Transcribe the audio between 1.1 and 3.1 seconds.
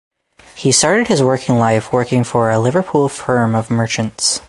working life working for a Liverpool